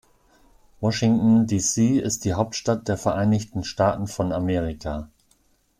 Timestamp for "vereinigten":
2.97-3.63